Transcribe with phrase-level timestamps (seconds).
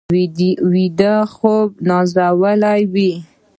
[1.03, 3.11] ویده خوب نازولي وي